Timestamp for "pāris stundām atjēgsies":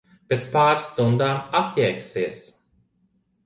0.55-2.43